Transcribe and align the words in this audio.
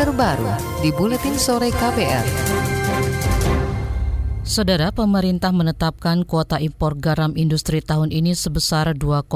terbaru 0.00 0.48
di 0.80 0.88
Buletin 0.96 1.36
Sore 1.36 1.68
KPR. 1.68 2.79
Saudara, 4.50 4.90
pemerintah 4.90 5.54
menetapkan 5.54 6.26
kuota 6.26 6.58
impor 6.58 6.98
garam 6.98 7.38
industri 7.38 7.78
tahun 7.78 8.10
ini 8.10 8.34
sebesar 8.34 8.98
2,9 8.98 9.30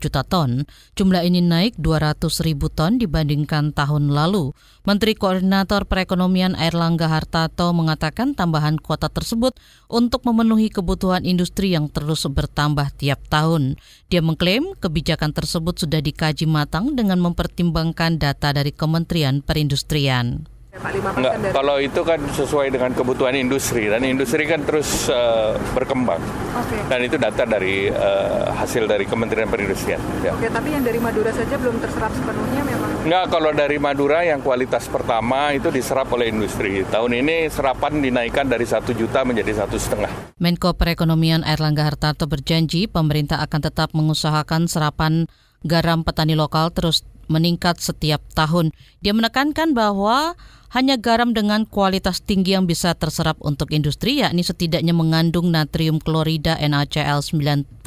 juta 0.00 0.24
ton. 0.24 0.64
Jumlah 0.96 1.28
ini 1.28 1.44
naik 1.44 1.76
200 1.76 2.40
ribu 2.48 2.72
ton 2.72 2.96
dibandingkan 2.96 3.76
tahun 3.76 4.08
lalu. 4.08 4.56
Menteri 4.88 5.12
Koordinator 5.12 5.84
Perekonomian 5.84 6.56
Airlangga 6.56 7.12
Hartarto 7.12 7.68
mengatakan 7.76 8.32
tambahan 8.32 8.80
kuota 8.80 9.12
tersebut 9.12 9.60
untuk 9.92 10.24
memenuhi 10.24 10.72
kebutuhan 10.72 11.28
industri 11.28 11.76
yang 11.76 11.92
terus 11.92 12.24
bertambah 12.24 12.96
tiap 12.96 13.20
tahun. 13.28 13.76
Dia 14.08 14.24
mengklaim 14.24 14.72
kebijakan 14.80 15.36
tersebut 15.36 15.84
sudah 15.84 16.00
dikaji 16.00 16.48
matang 16.48 16.96
dengan 16.96 17.20
mempertimbangkan 17.20 18.16
data 18.16 18.56
dari 18.56 18.72
Kementerian 18.72 19.44
Perindustrian. 19.44 20.59
Enggak, 20.70 21.34
dari... 21.42 21.50
kalau 21.50 21.76
itu 21.82 22.00
kan 22.06 22.22
sesuai 22.30 22.70
dengan 22.70 22.94
kebutuhan 22.94 23.34
industri 23.34 23.90
dan 23.90 24.06
industri 24.06 24.46
kan 24.46 24.62
terus 24.62 25.10
uh, 25.10 25.58
berkembang. 25.74 26.22
Okay. 26.22 26.78
Dan 26.86 27.10
itu 27.10 27.18
data 27.18 27.42
dari 27.42 27.90
uh, 27.90 28.54
hasil 28.54 28.86
dari 28.86 29.02
Kementerian 29.02 29.50
Perindustrian. 29.50 29.98
Ya. 30.22 30.30
Oke, 30.30 30.46
tapi 30.46 30.70
yang 30.70 30.86
dari 30.86 31.02
Madura 31.02 31.34
saja 31.34 31.58
belum 31.58 31.74
terserap 31.82 32.14
sepenuhnya 32.14 32.62
memang. 32.62 32.90
Enggak, 33.02 33.24
kalau 33.34 33.50
dari 33.50 33.82
Madura 33.82 34.22
yang 34.22 34.38
kualitas 34.46 34.86
pertama 34.86 35.50
itu 35.50 35.74
diserap 35.74 36.06
oleh 36.14 36.30
industri. 36.30 36.86
Tahun 36.86 37.12
ini 37.18 37.50
serapan 37.50 37.98
dinaikkan 37.98 38.46
dari 38.46 38.62
satu 38.62 38.94
juta 38.94 39.26
menjadi 39.26 39.66
satu 39.66 39.74
setengah. 39.74 40.38
Menko 40.38 40.78
Perekonomian 40.78 41.42
Erlangga 41.42 41.82
Hartarto 41.82 42.30
berjanji 42.30 42.86
pemerintah 42.86 43.42
akan 43.42 43.60
tetap 43.60 43.90
mengusahakan 43.90 44.70
serapan 44.70 45.26
garam 45.64 46.04
petani 46.04 46.36
lokal 46.36 46.72
terus 46.72 47.04
meningkat 47.30 47.78
setiap 47.78 48.18
tahun. 48.34 48.74
Dia 49.00 49.14
menekankan 49.14 49.70
bahwa 49.72 50.34
hanya 50.70 50.94
garam 50.98 51.34
dengan 51.34 51.66
kualitas 51.66 52.22
tinggi 52.22 52.54
yang 52.54 52.66
bisa 52.66 52.94
terserap 52.94 53.38
untuk 53.42 53.74
industri, 53.74 54.22
yakni 54.22 54.42
setidaknya 54.46 54.94
mengandung 54.94 55.50
natrium 55.50 55.98
klorida 55.98 56.58
NaCl 56.58 57.22
97 57.22 57.86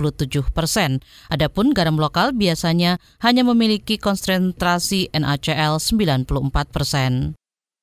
persen. 0.52 1.00
Adapun 1.32 1.72
garam 1.72 1.96
lokal 1.96 2.36
biasanya 2.36 3.00
hanya 3.24 3.44
memiliki 3.48 3.96
konsentrasi 3.96 5.12
NaCl 5.16 5.80
94 5.80 6.28
persen. 6.76 7.40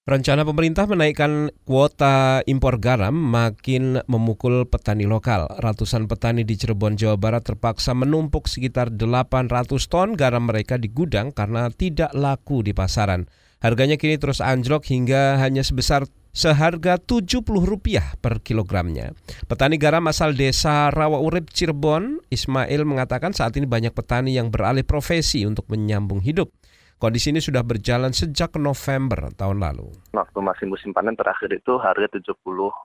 Rencana 0.08 0.48
pemerintah 0.48 0.88
menaikkan 0.88 1.52
kuota 1.68 2.40
impor 2.48 2.80
garam 2.80 3.12
makin 3.12 4.00
memukul 4.08 4.64
petani 4.64 5.04
lokal. 5.04 5.44
Ratusan 5.60 6.08
petani 6.08 6.40
di 6.40 6.56
Cirebon, 6.56 6.96
Jawa 6.96 7.20
Barat 7.20 7.44
terpaksa 7.44 7.92
menumpuk 7.92 8.48
sekitar 8.48 8.88
800 8.96 9.68
ton 9.92 10.16
garam 10.16 10.48
mereka 10.48 10.80
di 10.80 10.88
gudang 10.88 11.36
karena 11.36 11.68
tidak 11.68 12.16
laku 12.16 12.64
di 12.64 12.72
pasaran. 12.72 13.28
Harganya 13.60 14.00
kini 14.00 14.16
terus 14.16 14.40
anjlok 14.40 14.88
hingga 14.88 15.36
hanya 15.36 15.60
sebesar 15.60 16.08
seharga 16.32 16.96
Rp70 16.96 18.24
per 18.24 18.40
kilogramnya. 18.40 19.12
Petani 19.52 19.76
garam 19.76 20.08
asal 20.08 20.32
desa 20.32 20.88
Rawa 20.88 21.20
Cirebon, 21.44 22.24
Ismail 22.32 22.88
mengatakan 22.88 23.36
saat 23.36 23.52
ini 23.60 23.68
banyak 23.68 23.92
petani 23.92 24.32
yang 24.32 24.48
beralih 24.48 24.88
profesi 24.88 25.44
untuk 25.44 25.68
menyambung 25.68 26.24
hidup. 26.24 26.56
Kondisi 27.00 27.32
ini 27.32 27.40
sudah 27.40 27.64
berjalan 27.64 28.12
sejak 28.12 28.60
November 28.60 29.32
tahun 29.32 29.56
lalu. 29.56 29.88
Waktu 30.12 30.36
masih 30.44 30.68
musim 30.68 30.92
panen 30.92 31.16
terakhir 31.16 31.48
itu 31.48 31.80
harga 31.80 32.12
70 32.12 32.36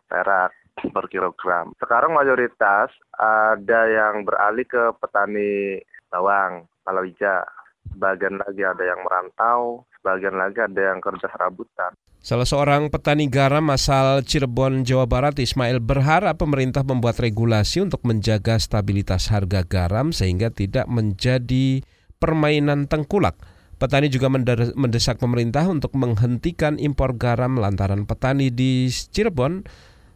perak 0.07 0.55
per 0.95 1.05
kilogram. 1.11 1.75
Sekarang 1.75 2.15
mayoritas 2.15 2.95
ada 3.19 3.81
yang 3.91 4.23
beralih 4.23 4.63
ke 4.63 4.95
petani 5.03 5.83
bawang, 6.07 6.63
palawija. 6.87 7.43
Sebagian 7.91 8.39
lagi 8.39 8.63
ada 8.63 8.83
yang 8.87 9.03
merantau, 9.03 9.83
sebagian 9.99 10.39
lagi 10.39 10.63
ada 10.63 10.81
yang 10.95 11.03
kerja 11.03 11.27
serabutan. 11.35 11.91
Salah 12.23 12.47
seorang 12.47 12.87
petani 12.87 13.27
garam 13.27 13.67
asal 13.67 14.23
Cirebon, 14.23 14.87
Jawa 14.87 15.11
Barat, 15.11 15.43
Ismail 15.43 15.83
berharap 15.83 16.39
pemerintah 16.39 16.87
membuat 16.87 17.19
regulasi 17.19 17.83
untuk 17.83 17.99
menjaga 18.07 18.63
stabilitas 18.63 19.27
harga 19.27 19.67
garam 19.67 20.15
sehingga 20.15 20.55
tidak 20.55 20.87
menjadi 20.87 21.83
permainan 22.15 22.87
tengkulak. 22.87 23.54
Petani 23.75 24.07
juga 24.07 24.31
mendesak 24.31 25.19
pemerintah 25.19 25.67
untuk 25.67 25.91
menghentikan 25.99 26.79
impor 26.79 27.19
garam 27.19 27.59
lantaran 27.59 28.07
petani 28.07 28.47
di 28.47 28.87
Cirebon 28.87 29.67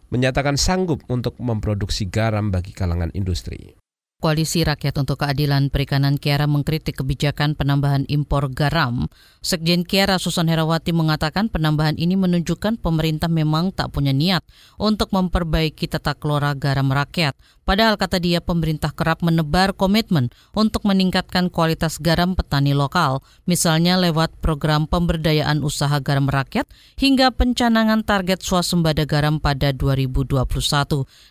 menyatakan 0.09 0.55
sanggup 0.55 1.03
untuk 1.11 1.35
memproduksi 1.37 2.07
garam 2.07 2.49
bagi 2.49 2.71
kalangan 2.71 3.11
industri. 3.11 3.75
Koalisi 4.19 4.67
Rakyat 4.67 4.99
untuk 4.99 5.23
Keadilan 5.23 5.71
Perikanan 5.71 6.19
Kiara 6.19 6.43
mengkritik 6.43 6.99
kebijakan 6.99 7.55
penambahan 7.55 8.03
impor 8.11 8.51
garam. 8.51 9.07
Sekjen 9.39 9.87
Kiara 9.87 10.19
Susan 10.19 10.51
Herawati 10.51 10.91
mengatakan 10.91 11.47
penambahan 11.47 11.95
ini 11.95 12.19
menunjukkan 12.19 12.83
pemerintah 12.83 13.31
memang 13.31 13.71
tak 13.71 13.95
punya 13.95 14.11
niat 14.11 14.43
untuk 14.75 15.15
memperbaiki 15.15 15.87
tata 15.87 16.19
kelola 16.19 16.51
garam 16.51 16.91
rakyat. 16.91 17.31
Padahal 17.69 18.01
kata 18.01 18.17
dia 18.17 18.41
pemerintah 18.41 18.89
kerap 18.89 19.21
menebar 19.21 19.77
komitmen 19.77 20.33
untuk 20.57 20.89
meningkatkan 20.89 21.53
kualitas 21.53 22.01
garam 22.01 22.33
petani 22.33 22.73
lokal, 22.73 23.21
misalnya 23.45 23.93
lewat 23.93 24.33
program 24.41 24.89
pemberdayaan 24.89 25.61
usaha 25.61 26.01
garam 26.01 26.25
rakyat 26.25 26.65
hingga 26.97 27.29
pencanangan 27.29 28.01
target 28.01 28.41
swasembada 28.41 29.05
garam 29.05 29.37
pada 29.37 29.69
2021. 29.69 30.49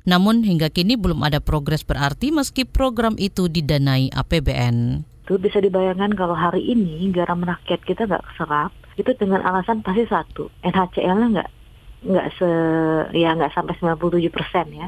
Namun 0.07 0.47
hingga 0.47 0.71
kini 0.71 0.95
belum 0.95 1.27
ada 1.27 1.43
progres 1.43 1.83
berarti 1.83 2.31
meski 2.31 2.63
program 2.63 3.19
itu 3.19 3.51
didanai 3.51 4.15
APBN. 4.15 5.03
Itu 5.27 5.43
bisa 5.43 5.59
dibayangkan 5.59 6.15
kalau 6.15 6.39
hari 6.39 6.63
ini 6.63 7.11
garam 7.11 7.43
rakyat 7.43 7.83
kita 7.83 8.07
nggak 8.07 8.23
keserap, 8.31 8.71
itu 8.95 9.11
dengan 9.19 9.43
alasan 9.43 9.83
pasti 9.83 10.07
satu, 10.07 10.55
NHCL-nya 10.63 11.27
nggak 11.35 11.51
nggak 11.99 12.27
se 12.39 12.47
ya 13.19 13.35
nggak 13.35 13.51
sampai 13.59 13.75
97 13.83 14.31
persen 14.31 14.67
ya. 14.71 14.87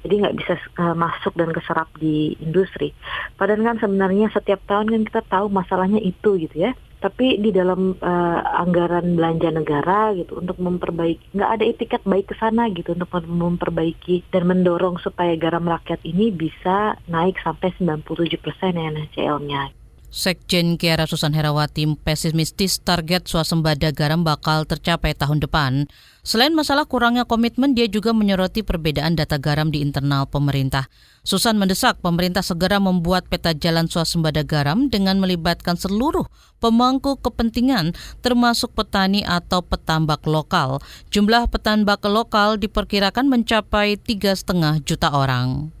Jadi 0.00 0.14
nggak 0.24 0.36
bisa 0.36 0.54
uh, 0.80 0.96
masuk 0.96 1.36
dan 1.36 1.52
keserap 1.52 1.88
di 2.00 2.34
industri. 2.40 2.96
Padahal 3.36 3.74
kan 3.74 3.78
sebenarnya 3.78 4.32
setiap 4.32 4.64
tahun 4.64 4.88
kan 4.92 5.02
kita 5.06 5.22
tahu 5.28 5.52
masalahnya 5.52 6.00
itu 6.00 6.40
gitu 6.40 6.56
ya 6.68 6.72
tapi 7.00 7.40
di 7.40 7.48
dalam 7.50 7.96
uh, 7.96 8.40
anggaran 8.60 9.16
belanja 9.16 9.48
negara 9.48 10.12
gitu 10.12 10.44
untuk 10.44 10.60
memperbaiki 10.60 11.32
nggak 11.32 11.50
ada 11.56 11.64
etiket 11.64 12.02
baik 12.04 12.28
ke 12.28 12.36
sana 12.36 12.68
gitu 12.76 12.92
untuk 12.92 13.08
memperbaiki 13.24 14.28
dan 14.28 14.44
mendorong 14.44 15.00
supaya 15.00 15.32
garam 15.40 15.64
rakyat 15.64 16.04
ini 16.04 16.28
bisa 16.28 17.00
naik 17.08 17.40
sampai 17.40 17.72
97% 17.80 18.36
NaCl-nya. 18.76 19.79
Sekjen 20.10 20.74
Kiara 20.74 21.06
Susan 21.06 21.30
Herawati 21.30 21.86
pesimistis 22.02 22.82
target 22.82 23.30
swasembada 23.30 23.94
garam 23.94 24.26
bakal 24.26 24.66
tercapai 24.66 25.14
tahun 25.14 25.38
depan. 25.38 25.86
Selain 26.26 26.50
masalah 26.50 26.82
kurangnya 26.90 27.22
komitmen, 27.22 27.78
dia 27.78 27.86
juga 27.86 28.10
menyoroti 28.10 28.66
perbedaan 28.66 29.14
data 29.14 29.38
garam 29.38 29.70
di 29.70 29.78
internal 29.78 30.26
pemerintah. 30.26 30.90
Susan 31.22 31.62
mendesak 31.62 32.02
pemerintah 32.02 32.42
segera 32.42 32.82
membuat 32.82 33.30
peta 33.30 33.54
jalan 33.54 33.86
swasembada 33.86 34.42
garam 34.42 34.90
dengan 34.90 35.22
melibatkan 35.22 35.78
seluruh 35.78 36.26
pemangku 36.58 37.14
kepentingan 37.22 37.94
termasuk 38.18 38.74
petani 38.74 39.22
atau 39.22 39.62
petambak 39.62 40.26
lokal. 40.26 40.82
Jumlah 41.14 41.46
petambak 41.46 42.02
lokal 42.02 42.58
diperkirakan 42.58 43.30
mencapai 43.30 43.94
3,5 43.94 44.82
juta 44.82 45.14
orang. 45.14 45.79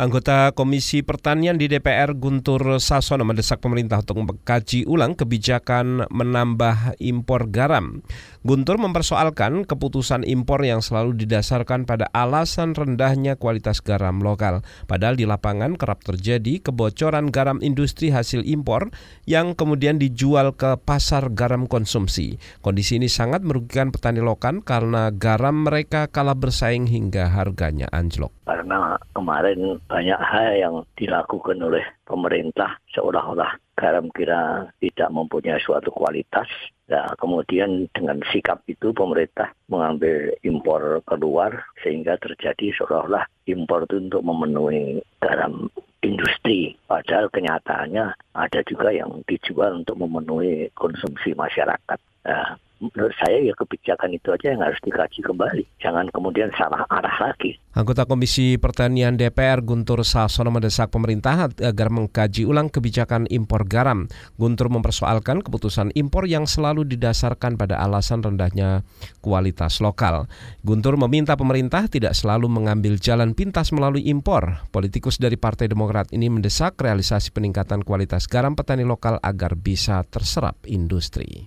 Anggota 0.00 0.56
Komisi 0.56 1.04
Pertanian 1.04 1.60
di 1.60 1.68
DPR 1.68 2.16
Guntur 2.16 2.80
Sasono 2.80 3.20
mendesak 3.28 3.60
pemerintah 3.60 4.00
untuk 4.00 4.24
mengkaji 4.24 4.88
ulang 4.88 5.12
kebijakan 5.12 6.08
menambah 6.08 6.96
impor 7.04 7.52
garam. 7.52 8.00
Guntur 8.40 8.80
mempersoalkan 8.80 9.68
keputusan 9.68 10.24
impor 10.24 10.64
yang 10.64 10.80
selalu 10.80 11.20
didasarkan 11.20 11.84
pada 11.84 12.08
alasan 12.16 12.72
rendahnya 12.72 13.36
kualitas 13.36 13.84
garam 13.84 14.24
lokal. 14.24 14.64
Padahal 14.88 15.20
di 15.20 15.28
lapangan 15.28 15.76
kerap 15.76 16.00
terjadi 16.00 16.64
kebocoran 16.64 17.28
garam 17.28 17.60
industri 17.60 18.08
hasil 18.08 18.40
impor 18.48 18.88
yang 19.28 19.52
kemudian 19.52 20.00
dijual 20.00 20.56
ke 20.56 20.80
pasar 20.80 21.28
garam 21.28 21.68
konsumsi. 21.68 22.40
Kondisi 22.64 22.96
ini 22.96 23.12
sangat 23.12 23.44
merugikan 23.44 23.92
petani 23.92 24.24
lokal 24.24 24.64
karena 24.64 25.12
garam 25.12 25.68
mereka 25.68 26.08
kalah 26.08 26.40
bersaing 26.40 26.88
hingga 26.88 27.28
harganya 27.28 27.84
anjlok. 27.92 28.32
Karena 28.48 28.96
kemarin 29.12 29.76
banyak 29.90 30.20
hal 30.22 30.50
yang 30.54 30.76
dilakukan 30.94 31.58
oleh 31.58 31.82
pemerintah 32.06 32.78
seolah-olah 32.94 33.58
garam 33.74 34.06
kita 34.14 34.70
tidak 34.78 35.10
mempunyai 35.10 35.58
suatu 35.58 35.90
kualitas 35.90 36.46
Nah, 36.90 37.06
kemudian 37.14 37.86
dengan 37.94 38.18
sikap 38.34 38.66
itu 38.66 38.90
pemerintah 38.90 39.54
mengambil 39.70 40.34
impor 40.42 40.98
keluar 41.06 41.62
sehingga 41.86 42.18
terjadi 42.18 42.74
seolah-olah 42.74 43.30
impor 43.46 43.86
itu 43.86 44.10
untuk 44.10 44.26
memenuhi 44.26 44.98
garam 45.22 45.70
industri. 46.02 46.74
Padahal 46.90 47.30
kenyataannya 47.30 48.10
ada 48.34 48.60
juga 48.66 48.90
yang 48.90 49.22
dijual 49.30 49.86
untuk 49.86 50.02
memenuhi 50.02 50.66
konsumsi 50.74 51.30
masyarakat. 51.38 51.98
Nah, 52.26 52.58
menurut 52.80 53.12
saya 53.20 53.44
ya 53.44 53.52
kebijakan 53.52 54.16
itu 54.16 54.32
aja 54.32 54.56
yang 54.56 54.64
harus 54.64 54.80
dikaji 54.80 55.20
kembali. 55.20 55.64
Jangan 55.78 56.08
kemudian 56.10 56.48
salah 56.56 56.88
arah 56.88 57.16
lagi. 57.20 57.60
Anggota 57.76 58.08
Komisi 58.08 58.56
Pertanian 58.56 59.14
DPR 59.14 59.62
Guntur 59.62 60.02
Sasono 60.02 60.50
mendesak 60.50 60.90
pemerintah 60.90 61.46
agar 61.46 61.88
mengkaji 61.92 62.48
ulang 62.48 62.72
kebijakan 62.72 63.28
impor 63.30 63.68
garam. 63.68 64.08
Guntur 64.40 64.72
mempersoalkan 64.72 65.44
keputusan 65.44 65.94
impor 65.94 66.26
yang 66.26 66.48
selalu 66.48 66.88
didasarkan 66.88 67.60
pada 67.60 67.78
alasan 67.78 68.24
rendahnya 68.24 68.82
kualitas 69.20 69.78
lokal. 69.84 70.26
Guntur 70.64 70.96
meminta 70.96 71.36
pemerintah 71.36 71.86
tidak 71.86 72.16
selalu 72.16 72.48
mengambil 72.50 72.96
jalan 72.96 73.36
pintas 73.36 73.70
melalui 73.70 74.08
impor. 74.08 74.64
Politikus 74.72 75.20
dari 75.20 75.36
Partai 75.36 75.68
Demokrat 75.68 76.10
ini 76.10 76.32
mendesak 76.32 76.80
realisasi 76.80 77.30
peningkatan 77.30 77.84
kualitas 77.84 78.26
garam 78.26 78.56
petani 78.56 78.82
lokal 78.82 79.20
agar 79.22 79.54
bisa 79.54 80.02
terserap 80.08 80.56
industri. 80.66 81.46